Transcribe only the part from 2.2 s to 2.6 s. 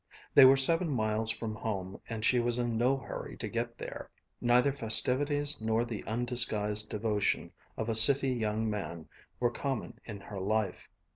she was